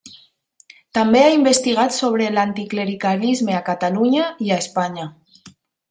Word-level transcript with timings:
També 0.97 1.21
ha 1.25 1.35
investigat 1.35 1.93
sobre 1.99 2.31
l'anticlericalisme 2.37 3.59
a 3.59 3.63
Catalunya 3.71 4.29
i 4.49 4.53
a 4.57 4.63
Espanya. 4.67 5.11